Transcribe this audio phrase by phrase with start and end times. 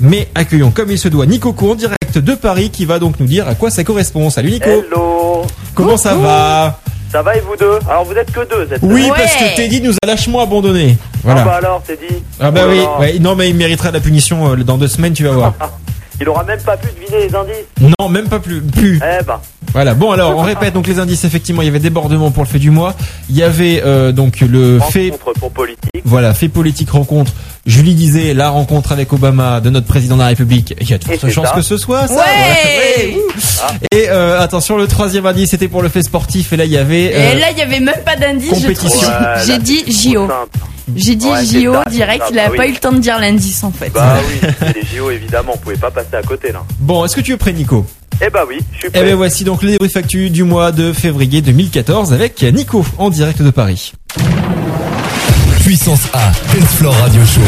[0.00, 3.18] Mais accueillons comme il se doit Nico Cour en direct de Paris qui va donc
[3.18, 4.30] nous dire à quoi ça correspond.
[4.30, 4.68] Salut Nico.
[4.70, 5.42] Hello
[5.74, 6.78] Comment ça va
[7.10, 9.14] Ça va et vous deux Alors vous êtes que deux cette Oui, semaine.
[9.16, 10.96] parce que Teddy nous a lâchement abandonné.
[11.02, 11.44] Ah Voilà.
[11.44, 12.22] bah alors, dit.
[12.38, 15.12] Ah bah Oh oui, ouais, non mais il méritera la punition euh, dans deux semaines,
[15.12, 15.54] tu vas voir.
[16.24, 17.92] Il aura même pas pu deviner les indices.
[18.00, 18.62] Non, même pas plus.
[18.62, 18.96] plus.
[18.96, 19.38] Eh ben,
[19.74, 19.92] Voilà.
[19.92, 21.22] Bon alors, on répète donc les indices.
[21.24, 22.94] Effectivement, il y avait débordement pour le fait du mois.
[23.28, 25.10] Il y avait euh, donc le fait.
[25.10, 25.90] rencontre pour politique.
[26.06, 27.32] Voilà, fait politique rencontre.
[27.66, 30.74] Julie disait la rencontre avec Obama de notre président de la République.
[30.80, 31.54] Il y a de fortes chances ça.
[31.54, 32.14] que ce soit ça.
[32.14, 33.78] Ouais voilà.
[33.92, 36.54] Et euh, attention, le troisième indice c'était pour le fait sportif.
[36.54, 37.04] Et là, il y avait.
[37.04, 38.48] Et euh, là, il y avait même pas d'indice.
[38.48, 39.08] je compétition.
[39.44, 40.26] J'ai dit JO.
[40.94, 42.24] J'ai dit Ouais, JO direct.
[42.30, 42.68] Il a bah pas oui.
[42.68, 43.90] eu le temps de dire l'indice en fait.
[43.90, 46.62] Bah oui, c'est les JO évidemment, on pouvait pas passer à côté là.
[46.80, 47.86] Bon, est-ce que tu es prêt, Nico?
[48.24, 49.04] Eh bah oui, je suis Eh prêt.
[49.04, 53.40] bien voici donc le débrief actu du mois de février 2014 avec Nico en direct
[53.42, 53.92] de Paris.
[55.64, 56.30] Puissance A,
[56.76, 57.40] Floor Radio Show.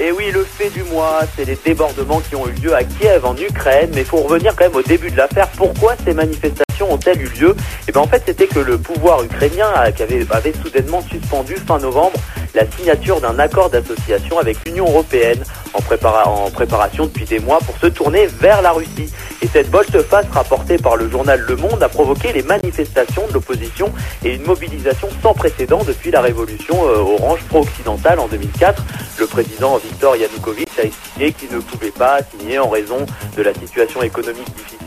[0.00, 3.24] Et oui, le fait du mois, c'est les débordements qui ont eu lieu à Kiev
[3.24, 3.90] en Ukraine.
[3.94, 5.46] Mais il faut revenir quand même au début de l'affaire.
[5.56, 7.56] Pourquoi ces manifestations ont-elles eu lieu
[7.88, 12.18] Et bien en fait, c'était que le pouvoir ukrainien avait, avait soudainement suspendu fin novembre
[12.54, 17.58] la signature d'un accord d'association avec l'Union européenne en, prépara- en préparation depuis des mois
[17.64, 19.12] pour se tourner vers la Russie.
[19.42, 23.92] Et cette volte-face rapportée par le journal Le Monde a provoqué les manifestations de l'opposition
[24.24, 28.82] et une mobilisation sans précédent depuis la révolution euh, orange pro-occidentale en 2004.
[29.18, 33.06] Le président Viktor Yanukovych a expliqué qu'il ne pouvait pas signer en raison
[33.36, 34.78] de la situation économique difficile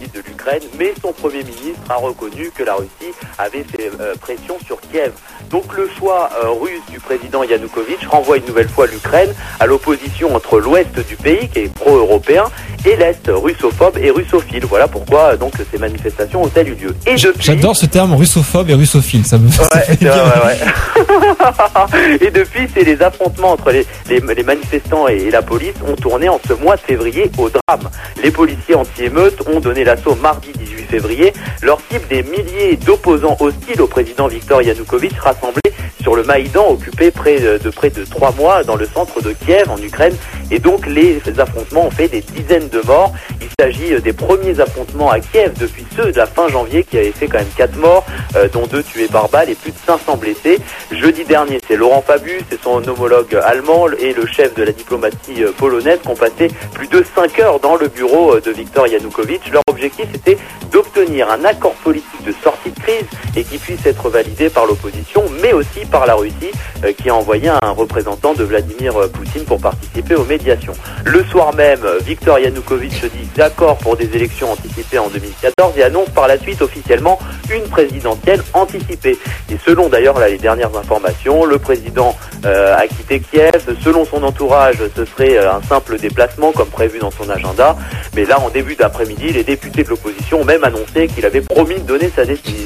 [0.44, 4.80] l'Ukraine, mais son Premier ministre a reconnu que la Russie avait fait euh, pression sur
[4.82, 5.12] Kiev.
[5.50, 10.36] Donc le choix euh, russe du président Yanukovych renvoie une nouvelle fois l'Ukraine à l'opposition
[10.36, 12.46] entre l'ouest du pays, qui est pro-européen,
[12.86, 14.66] et l'est russophobe et russophile.
[14.66, 16.96] Voilà pourquoi euh, donc ces manifestations ont-elles eu lieu.
[17.06, 17.32] Et depuis...
[17.44, 20.14] J'adore ce terme russophobe et russophile, ça me Ouais, fait bien.
[20.16, 20.58] ouais.
[22.22, 26.54] et depuis, c'est les affrontements entre les, manifestants et, la police ont tourné en ce
[26.54, 27.90] mois de février au drame.
[28.22, 31.34] Les policiers anti-émeutes ont donné l'assaut mardi 18 février.
[31.62, 35.62] Leur cible des milliers d'opposants hostiles au président Viktor Yanukovych rassemblés
[36.02, 39.32] sur le Maïdan occupé près de, de près de trois mois dans le centre de
[39.32, 40.16] Kiev en Ukraine.
[40.52, 43.14] Et donc les affrontements ont fait des dizaines de morts.
[43.42, 46.98] Il s'agit euh, des premiers affrontements à Kiev depuis ceux de la fin janvier qui
[46.98, 48.06] avaient fait quand même quatre morts,
[48.36, 50.60] euh, dont deux tués par balle et plus de 500 blessés.
[50.92, 55.44] Jeudi dernier, c'est Laurent Fabius et son homologue allemand et le chef de la diplomatie
[55.44, 58.88] euh, polonaise qui ont passé plus de 5 heures dans le bureau euh, de Viktor
[58.88, 59.52] Yanukovych.
[59.52, 60.38] Leur objectif était
[60.72, 63.06] d'obtenir un accord politique de sortie de crise
[63.36, 66.52] et qui puisse être validé par l'opposition, mais aussi par la Russie
[66.98, 70.74] qui a envoyé un représentant de Vladimir Poutine pour participer aux médiations.
[71.06, 75.83] Le soir même, Viktor Yanukovych se dit d'accord pour des élections anticipées en 2014 et
[75.84, 77.20] annonce par la suite officiellement
[77.54, 79.18] une présidentielle anticipée.
[79.52, 83.64] Et selon d'ailleurs les dernières informations, le président euh, a quitté Kiev.
[83.84, 87.76] Selon son entourage, ce serait euh, un simple déplacement comme prévu dans son agenda.
[88.16, 91.76] Mais là, en début d'après-midi, les députés de l'opposition ont même annoncé qu'il avait promis
[91.76, 92.24] de donner sa,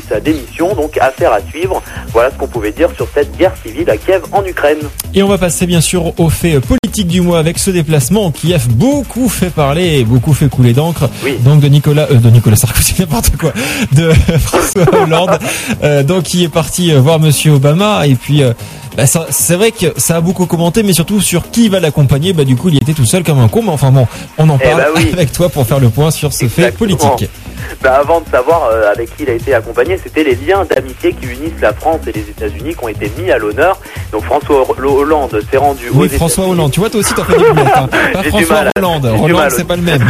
[0.07, 0.73] sa démission.
[0.73, 1.81] Donc affaire à suivre.
[2.09, 4.79] Voilà ce qu'on pouvait dire sur cette guerre civile à Kiev en Ukraine.
[5.13, 6.59] Et on va passer bien sûr au fait
[6.97, 10.73] politique du mois avec ce déplacement qui a beaucoup fait parler et beaucoup fait couler
[10.73, 11.07] d'encre.
[11.23, 11.37] Oui.
[11.43, 13.51] Donc de Nicolas, euh, de Nicolas Sarkozy, n'importe quoi,
[13.91, 14.09] de
[14.39, 15.37] François Hollande,
[15.83, 18.41] euh, donc qui est parti euh, voir Monsieur Obama et puis.
[18.41, 18.53] euh,
[18.95, 22.33] bah, c'est vrai que ça a beaucoup commenté, mais surtout sur qui va l'accompagner.
[22.33, 23.61] Bah du coup, il était tout seul comme un con.
[23.61, 24.07] Mais enfin bon,
[24.39, 25.09] on en Eh parle bah oui.
[25.13, 27.29] avec toi pour faire le point sur ce fait politique.
[27.83, 31.27] Bah, avant de savoir avec qui il a été accompagné, c'était les liens d'amitié qui
[31.27, 33.77] unissent la France et les États-Unis qui ont été mis à l'honneur.
[34.11, 36.71] Donc François Hollande s'est rendu Oui, François Hollande.
[36.71, 37.67] Tu vois, toi aussi, t'as fait des lunettes.
[37.75, 37.89] Hein.
[38.13, 38.71] Pas François mal.
[38.77, 39.05] Hollande.
[39.21, 40.01] Hollande, c'est pas le même.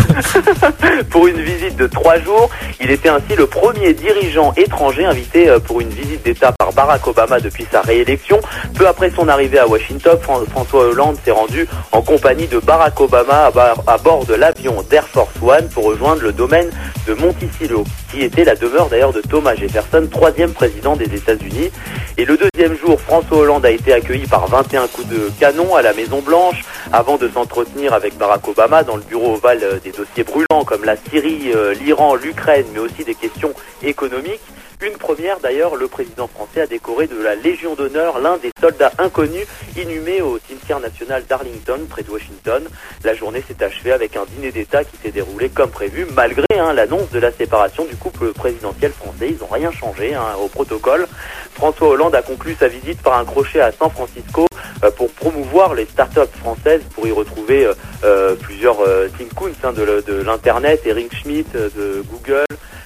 [1.10, 2.50] pour une visite de trois jours.
[2.80, 7.08] Il était ainsi le premier dirigeant étranger invité euh, pour une visite d'État par Barack
[7.08, 8.40] Obama depuis sa réélection.
[8.76, 13.00] Peu après son arrivée à Washington, Fran- François Hollande s'est rendu en compagnie de Barack
[13.02, 13.52] Obama
[13.88, 16.70] à bord de l'avion d'Air Force One pour rejoindre le domaine
[17.08, 21.72] de Monticello, qui était la demeure d'ailleurs de Thomas Jefferson, troisième président des États-Unis.
[22.18, 25.82] Et le deuxième jour, François Hollande a été accueilli par 21 coups de canon à
[25.82, 30.24] la Maison Blanche avant de s'entretenir avec Barack Obama dans le bureau ovale des dossiers
[30.24, 34.42] brûlants comme la Syrie, euh, l'Iran, l'Ukraine, mais aussi des questions économiques.
[34.80, 38.92] Une première d'ailleurs, le président français a décoré de la Légion d'honneur l'un des soldats
[39.00, 42.64] inconnus inhumés au cimetière national d'Arlington, près de Washington.
[43.04, 46.74] La journée s'est achevée avec un dîner d'État qui s'est déroulé comme prévu, malgré hein,
[46.74, 49.30] l'annonce de la séparation du couple présidentiel français.
[49.32, 51.08] Ils n'ont rien changé hein, au protocole.
[51.56, 54.46] François Hollande a conclu sa visite par un crochet à San Francisco
[54.84, 59.26] euh, pour promouvoir les startups françaises, pour y retrouver euh, euh, plusieurs euh, Tim
[59.64, 62.46] hein, de, de l'internet, Eric Schmidt euh, de Google,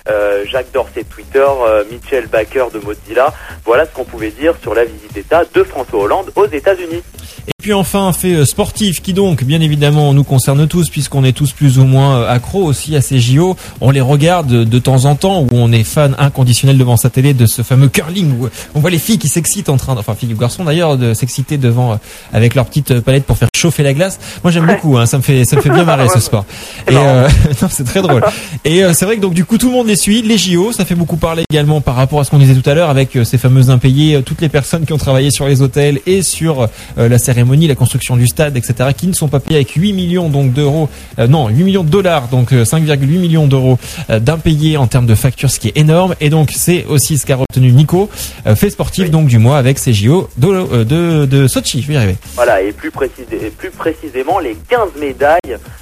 [0.09, 3.33] euh, Jacques Dorsey de Twitter, euh, Mitchell Baker de Mozilla.
[3.65, 7.03] Voilà ce qu'on pouvait dire sur la visite d'État de François Hollande aux États-Unis.
[7.47, 11.23] Et puis enfin un fait euh, sportif qui donc bien évidemment nous concerne tous puisqu'on
[11.23, 13.55] est tous plus ou moins euh, accros aussi à ces JO.
[13.81, 17.33] On les regarde de temps en temps où on est fan inconditionnel devant sa télé
[17.33, 20.33] de ce fameux curling où on voit les filles qui s'excitent en train, enfin filles
[20.33, 21.95] ou garçons d'ailleurs, de s'exciter devant euh,
[22.33, 24.19] avec leur petite palette pour faire chauffer la glace.
[24.43, 26.45] Moi j'aime beaucoup, hein, ça me fait ça me fait bien marrer ce sport.
[26.87, 27.29] Et euh,
[27.61, 28.23] non c'est très drôle.
[28.65, 30.71] Et euh, c'est vrai que donc du coup tout le monde les suit, les JO,
[30.71, 33.17] ça fait beaucoup parler également par rapport à ce qu'on disait tout à l'heure avec
[33.23, 36.67] ces fameux impayés, toutes les personnes qui ont travaillé sur les hôtels et sur
[36.97, 39.93] euh, la cérémonie, la construction du stade, etc., qui ne sont pas payés avec 8
[39.93, 40.89] millions donc d'euros,
[41.19, 43.77] euh, non 8 millions de dollars, donc euh, 5,8 millions d'euros
[44.09, 46.15] euh, d'impayés en termes de factures, ce qui est énorme.
[46.19, 48.09] Et donc c'est aussi ce qu'a retenu Nico,
[48.47, 51.81] euh, fait sportif donc du mois avec ces JO de, euh, de, de Sochi.
[51.81, 52.15] Je vais y arriver.
[52.35, 55.37] Voilà, et plus, précis- et plus précisément les 15 médailles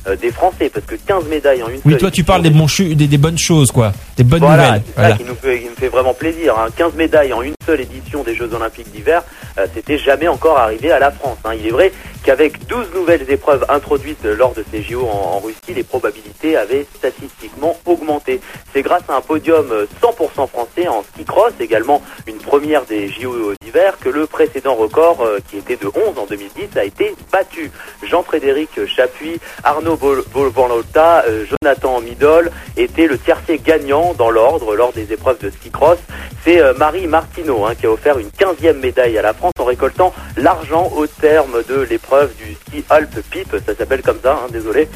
[0.08, 2.68] euh, des Français, parce que 15 médailles en une Oui, toi tu parles des, bons
[2.68, 4.82] chu- des, des bonnes choses, quoi, des bonnes Voilà, nouvelles.
[4.96, 5.16] Voilà.
[5.18, 6.56] qui, nous fait, qui me fait vraiment plaisir.
[6.58, 6.68] hein.
[6.76, 10.92] 15 médailles en une seule édition des Jeux Olympiques d'hiver, euh, c'était jamais encore arrivé
[10.92, 11.38] à la France.
[11.46, 11.54] hein.
[11.54, 11.92] Il est vrai
[12.30, 17.76] qu'avec 12 nouvelles épreuves introduites lors de ces JO en, Russie, les probabilités avaient statistiquement
[17.88, 18.40] augmenté.
[18.72, 23.08] C'est grâce à un podium euh, 100% français en ski cross, également une première des
[23.08, 27.16] JO d'hiver, que le précédent record, euh, qui était de 11 en 2010, a été
[27.32, 27.72] battu.
[28.04, 34.94] Jean-Frédéric Chapuis, Arnaud Bol- Bolvanlota, euh, Jonathan Midol étaient le tiercé gagnant dans l'ordre lors
[34.94, 35.98] des épreuves de ski cross.
[36.44, 39.66] C'est euh, Marie Martineau hein, qui a offert une 15e médaille à la France en
[39.66, 43.56] récoltant l'argent au terme de l'épreuve du ski Alpe Pipe.
[43.66, 44.88] Ça s'appelle comme ça, hein, désolé.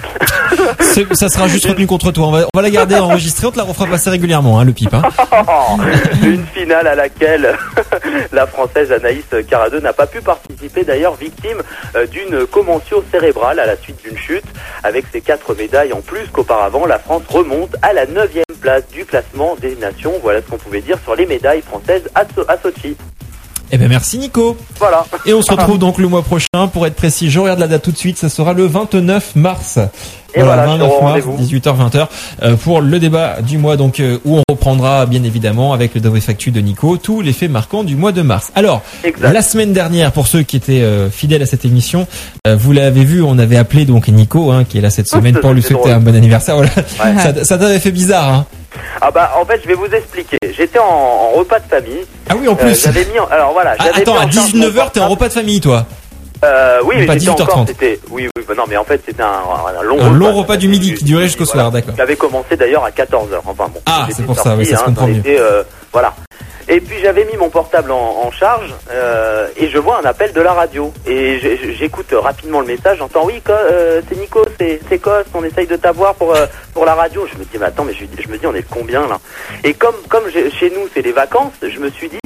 [1.13, 2.27] Ça sera juste retenu contre toi.
[2.27, 4.73] On va, on va la garder enregistrée, on te la refera passer régulièrement, hein, le
[4.73, 4.93] pipe.
[4.93, 5.03] Hein.
[6.23, 7.55] une finale à laquelle
[8.31, 11.57] la française Anaïs Caradeux n'a pas pu participer d'ailleurs victime
[11.95, 14.45] euh, d'une commotion cérébrale à la suite d'une chute.
[14.83, 19.05] Avec ses quatre médailles en plus qu'auparavant, la France remonte à la neuvième place du
[19.05, 20.13] classement des nations.
[20.21, 22.95] Voilà ce qu'on pouvait dire sur les médailles françaises à, So- à Sochi.
[23.75, 24.55] Eh ben merci Nico.
[24.77, 25.03] Voilà.
[25.25, 26.67] Et on se retrouve donc le mois prochain.
[26.71, 28.19] Pour être précis, je regarde la date tout de suite.
[28.19, 29.79] Ça sera le 29 mars.
[30.35, 31.37] Et voilà, je suis au 29 mars, rendez-vous.
[31.43, 32.07] 18h, 20h,
[32.43, 36.01] euh, pour le débat du mois, donc euh, où on reprendra bien évidemment avec le
[36.01, 38.51] Dove Factu de Nico tous les faits marquants du mois de mars.
[38.53, 39.33] Alors, Exact.
[39.33, 42.05] la semaine dernière, pour ceux qui étaient euh, fidèles à cette émission,
[42.47, 45.51] vous l'avez vu, on avait appelé donc Nico, hein, qui est là cette semaine, pour
[45.51, 45.91] lui souhaiter drôle.
[45.93, 46.57] un bon anniversaire.
[46.57, 46.71] Voilà.
[46.75, 47.23] Ouais.
[47.23, 48.45] Ça, ça t'avait fait bizarre, hein
[49.01, 50.37] Ah bah en fait je vais vous expliquer.
[50.55, 52.05] J'étais en, en repas de famille.
[52.29, 52.81] Ah oui, en Euh, plus.
[52.83, 53.75] j'avais mis en- alors voilà.
[53.79, 55.85] Ah, attends, à en charge 19h, mon t'es en repas de famille, toi.
[56.43, 57.41] Euh, oui, Mais pas mais j'étais 18h30.
[57.43, 59.27] encore, c'était, oui, oui, bah non, mais en fait, c'était un,
[59.79, 61.95] un long Un long repas du midi qui durait jusqu'au soir, d'accord.
[61.95, 63.39] Qui avait commencé d'ailleurs à 14h.
[63.45, 63.81] Enfin bon.
[63.85, 65.21] Ah, c'est pour ça, oui, ça se hein, comprend mieux.
[65.93, 66.13] Voilà.
[66.69, 70.31] Et puis j'avais mis mon portable en, en charge euh, et je vois un appel
[70.31, 71.37] de la radio et
[71.77, 72.99] j'écoute rapidement le message.
[72.99, 76.95] J'entends oui, euh, c'est Nico, c'est Cos, on essaye de t'avoir pour euh, pour la
[76.95, 77.27] radio.
[77.31, 79.19] Je me dis mais attends, mais je, je me dis on est combien là?
[79.65, 82.19] Et comme comme chez nous c'est les vacances, je me suis dit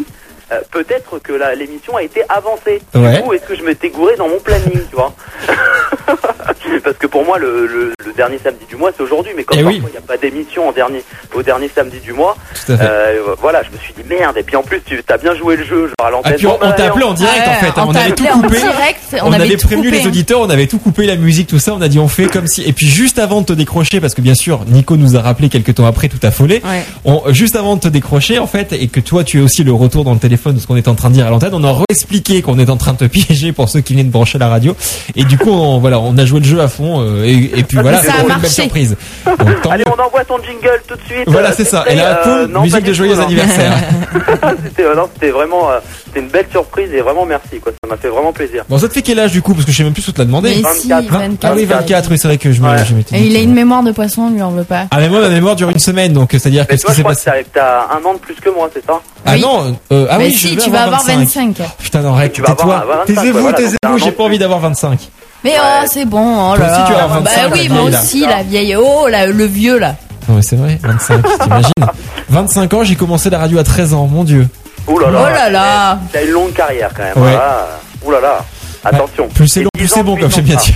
[0.52, 2.82] euh, peut-être que l'émission a été avancée.
[2.96, 3.18] Ouais.
[3.18, 5.14] Du coup, est-ce que je m'étais gouré dans mon planning, tu vois?
[6.84, 9.32] Parce que pour moi, le, le- le dernier samedi du mois, c'est aujourd'hui.
[9.36, 9.90] Mais comme Eh parfois, oui.
[9.90, 11.04] il n'y a pas d'émission en dernier,
[11.36, 12.36] au dernier samedi du mois,
[12.66, 12.84] Tout à fait.
[12.86, 14.38] euh, voilà, je me suis dit merde.
[14.38, 16.36] Et puis en plus, tu as bien joué le jeu, genre à Ah, l'antenne.
[16.36, 17.82] puis on, bah, on t'a allez, appelé en direct Ouais, en fait.
[17.82, 18.58] on on avait tout coupé.
[18.60, 20.08] direct, On, on avait prévenu coupé, les hein.
[20.08, 21.74] auditeurs, on avait tout coupé, la musique, tout ça.
[21.74, 22.64] On a dit on fait comme si.
[22.64, 25.50] Et puis juste avant de te décrocher, parce que bien sûr, Nico nous a rappelé
[25.50, 26.62] quelques temps après, tout affolé.
[26.66, 26.84] Ouais.
[27.06, 29.74] On, juste avant de te décrocher en fait, et que toi tu es aussi le
[29.74, 31.64] retour dans le téléphone de ce qu'on est en train de dire à l'antenne, on
[31.64, 34.38] a réexpliqué qu'on est en train de te piéger pour ceux qui viennent de brancher
[34.38, 34.76] la radio.
[35.16, 37.02] Et du coup, on, voilà, on a joué le jeu à fond.
[37.02, 38.96] euh, et, et puis voilà, c'était une belle surprise.
[39.26, 39.38] Donc,
[39.70, 39.92] Allez, mieux.
[39.98, 41.24] on envoie ton jingle tout de suite.
[41.28, 41.86] Voilà, Euh, c'est ça.
[41.90, 43.24] Et là, Euh, non, musique de joyeux non.
[43.24, 43.74] anniversaire.
[44.64, 47.72] c'était, euh, non, c'était vraiment, euh, c'était une belle surprise et vraiment merci, quoi.
[47.84, 48.64] Ça m'a fait vraiment plaisir.
[48.70, 49.54] Bon, ça te fait quel âge du coup?
[49.54, 50.50] Parce que je sais même plus ce que te l'a demandé.
[50.56, 51.02] Mais 24, si, 20.
[51.20, 51.52] 24.
[51.52, 52.76] Ah oui, 24, oui, c'est vrai que je me, Ouais.
[53.14, 54.86] Et il a une mémoire de poisson, lui en veut pas.
[54.92, 56.92] Ah mais moi ma mémoire dure une semaine donc c'est à dire que ce qui
[56.94, 57.24] s'est passé.
[57.26, 59.00] t'as, t'as un an de plus que moi, c'est ça?
[59.26, 59.42] Ah Oui.
[59.42, 61.56] non euh, ah mais oui si, je vais tu vas avoir 25.
[61.80, 65.10] Putain non avoir- tais-toi avoir 25, taisez-vous taisez-vous j'ai pas envie d'avoir 25
[65.44, 67.08] Mais oh, c'est bon, oh là aussi, tu vas là.
[67.08, 68.02] Bah 25, oui, la moi vieille, là.
[68.02, 68.76] aussi, la vieille.
[68.76, 69.96] Oh, là, le vieux, là.
[70.28, 71.72] non mais c'est vrai 25 t'imagines
[72.30, 74.48] 25 ans j'ai commencé la radio à 13 ans mon dieu
[74.88, 75.20] Ouh là là.
[75.22, 76.00] Oh là là.
[76.14, 77.14] T'as une longue carrière quand même.
[77.18, 77.32] Ouais.
[77.32, 77.68] Voilà.
[78.06, 78.46] Ouh là là.
[78.86, 79.28] Attention.
[79.30, 80.76] plus c'est Et long plus 10 c'est bon comme j'aime bien dire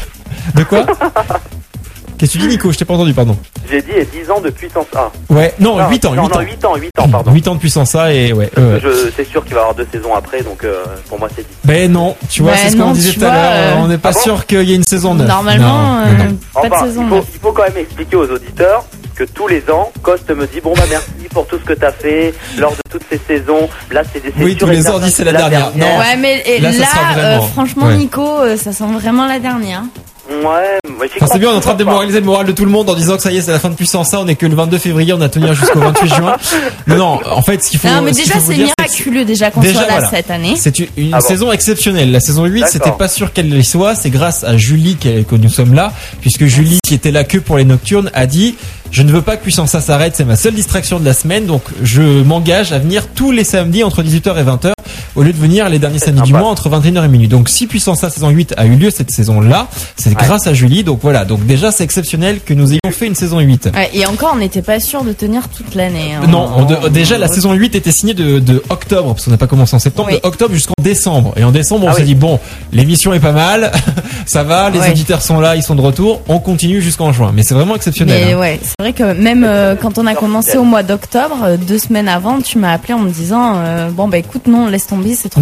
[0.56, 0.86] de quoi
[2.18, 2.72] Qu'est-ce que tu dis Nico?
[2.72, 3.38] Je t'ai pas entendu pardon.
[3.72, 5.10] J'ai dit et 10 ans de puissance A.
[5.30, 7.32] ouais non Non, 8 ans 8 non, ans non, 8 ans, 8 ans, pardon.
[7.32, 8.80] 8 ans de puissance A et ouais euh,
[9.16, 11.56] c'est sûr qu'il va y avoir deux saisons après, donc euh, pour moi c'est dit.
[11.63, 13.98] ben non tu vois Ben c'est ce qu'on disait tout à l'heure euh, on n'est
[13.98, 16.06] pas Ah bon sûr qu'il y ait une saison 9 Normalement, Non,
[16.63, 17.25] euh, pas de saison il, faut, 9.
[17.34, 18.84] il faut quand même expliquer aux auditeurs
[19.16, 21.92] que tous les ans, Coste me dit bon bah merci pour tout ce que t'as
[21.92, 23.70] fait lors de toutes ces saisons.
[23.92, 25.72] Là c'est des Oui, tous les ans, dit, c'est la dernière.
[25.75, 25.86] Non.
[26.00, 26.70] Ouais, mais et Là,
[27.18, 27.98] euh, franchement, ouais.
[27.98, 29.84] Nico, euh, ça sent vraiment la dernière.
[30.44, 30.78] Ouais,
[31.18, 32.90] Enfin, c'est bien, on est en train de démoraliser le moral de tout le monde
[32.90, 34.10] en disant que ça y est, c'est la fin de puissance.
[34.10, 36.36] Ça, on est que le 22 février, on a tenu jusqu'au 28 juin.
[36.88, 37.88] Non, non, en fait, ce qu'il faut.
[37.88, 40.10] Non, mais ce déjà, c'est que miraculeux déjà qu'on soit là voilà.
[40.10, 40.54] cette année.
[40.58, 42.12] C'est une, une Ah bon saison exceptionnelle.
[42.12, 42.72] La saison 8, D'accord.
[42.72, 43.96] c'était pas sûr qu'elle y soit.
[43.96, 47.38] C'est grâce à Julie qu'elle- que nous sommes là, puisque Julie, qui était là que
[47.38, 48.56] pour les nocturnes, a dit
[48.92, 50.16] je ne veux pas que Puissance A s'arrête.
[50.18, 53.84] C'est ma seule distraction de la semaine, donc je m'engage à venir tous les samedis
[53.86, 54.72] entre 18h et 20h,
[55.15, 57.27] au lieu de venir les derniers samedis du mois entre 21h et minuit.
[57.27, 60.84] Donc si Puissance A saison 8 a eu lieu cette saison-là, c'est grâce à Julie.
[60.84, 61.25] Donc voilà.
[61.25, 63.70] Donc déjà, c'est exceptionnel que nous ayons fait une saison 8.
[63.75, 66.13] Ouais, et encore, on n'était pas sûr de tenir toute l'année.
[66.15, 66.27] hein.
[66.27, 69.38] Non, on de- déjà la saison 8 était signée de, de octobre, parce qu'on n'a
[69.38, 70.20] pas commencé en septembre, Oui.
[70.22, 71.34] de octobre jusqu'en décembre.
[71.38, 72.08] Et en décembre, on Ah s'est oui.
[72.08, 72.39] dit, bon,
[72.72, 73.72] l'émission est pas mal,
[74.25, 74.89] ça va, les Ouais.
[74.91, 77.32] auditeurs sont là, ils sont de retour, on continue jusqu'en juin.
[77.36, 78.24] Mais c'est vraiment exceptionnel.
[78.25, 78.39] Mais hein.
[78.39, 81.77] ouais, c'est vrai que même euh, quand on a commencé au mois d'octobre, euh, deux
[81.80, 85.00] semaines avant, tu m'as appelé en me disant euh, bon bah écoute non laisse tomber
[85.15, 85.41] c'est trop,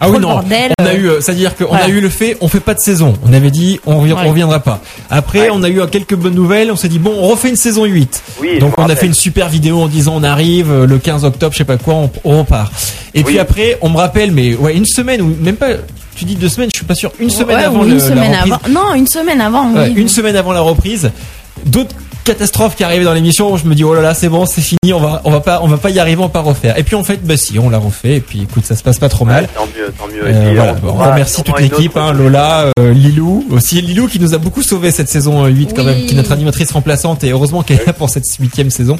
[0.00, 0.72] Ah trop oui, le non, bordel.
[0.80, 1.84] on a eu, euh, c'est-à-dire qu'on Voilà.
[1.84, 3.14] a eu le fait, on fait pas de saison.
[3.28, 4.20] On avait dit, on, revi- Ouais.
[4.24, 4.80] on reviendra pas.
[5.10, 5.48] Après, Ouais.
[5.52, 8.22] on a eu quelques bonnes nouvelles, on s'est dit, bon, on refait une saison 8.
[8.40, 11.24] Oui, Donc on a fait une super vidéo en disant, on arrive euh, le 15
[11.24, 12.72] octobre, je sais pas quoi, on, on repart.
[13.14, 15.68] Et puis après, on me rappelle, mais ouais, une semaine ou même pas,
[16.16, 18.00] tu dis deux semaines, je suis pas sûr, une semaine Ouais, avant le, une la
[18.04, 18.52] semaine reprise.
[18.52, 18.80] avant.
[18.88, 19.70] Non, une semaine avant.
[19.74, 19.92] Oui.
[19.96, 21.10] une semaine avant la reprise,
[21.66, 21.94] d'autres
[22.24, 23.52] catastrophes qui arrivaient dans l'émission.
[23.52, 25.40] où Je me dis oh là là, c'est bon, c'est fini, on va, on va
[25.40, 26.78] pas, on va pas y arriver, on va pas refaire.
[26.78, 28.16] Et puis en fait, bah si, on l'a refait.
[28.16, 29.44] Et puis écoute, ça se passe pas trop mal.
[29.44, 30.24] Ouais, tant mieux, tant mieux.
[30.24, 32.12] Euh, Et puis, voilà, on Bon, on aura remercie toute l'équipe, hein.
[32.12, 35.82] Lola, euh, Lilou, aussi Lilou qui nous a beaucoup sauvé cette saison euh, 8 quand
[35.84, 35.86] Oui.
[35.86, 38.96] même, qui est notre animatrice remplaçante et heureusement qu'elle est là pour cette huitième saison.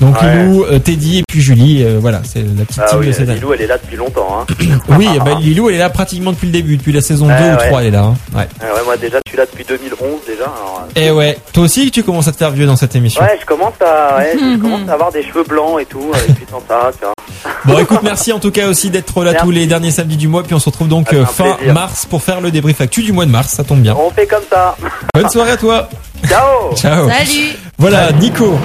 [0.00, 0.36] Donc Ouais.
[0.44, 3.12] Lilou, euh, Teddy et puis Julie, euh, voilà, c'est la petite Ah team oui, de
[3.12, 3.34] cette année.
[3.34, 4.28] Lilou, elle est là depuis longtemps.
[4.40, 4.54] Hein.
[4.98, 7.44] Oui, bah, Lilou, elle est là pratiquement depuis le début, depuis la saison Ouais, 2
[7.44, 7.68] ou ouais.
[7.68, 8.02] 3, elle est là.
[8.04, 8.14] hein.
[8.34, 8.46] Ouais.
[8.60, 10.44] Ah ouais, moi déjà, je suis là depuis 2011 déjà.
[10.44, 13.22] alors, euh, Et ouais, toi aussi tu commences à te faire vieux dans cette émission.
[13.22, 16.12] Ouais, je commence à, ouais, je commence à avoir des cheveux blancs et tout,
[16.68, 17.12] ça, tu vois.
[17.64, 19.44] Bon, écoute, merci en tout cas aussi d'être là Merci.
[19.46, 20.42] tous les derniers samedis du mois.
[20.42, 21.74] Puis on se retrouve donc Ah, euh, fin plaisir.
[21.74, 23.48] mars pour faire le débrief actu du mois de mars.
[23.52, 23.96] Ça tombe bien.
[23.98, 24.76] On fait comme ça.
[25.14, 25.88] Bonne soirée à toi.
[26.28, 27.08] Ciao Ciao.
[27.08, 27.56] Salut.
[27.78, 28.56] Voilà, Nico.